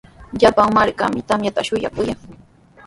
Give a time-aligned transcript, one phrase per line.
[0.41, 2.19] Llapan markami tamyata shuyaykaayan.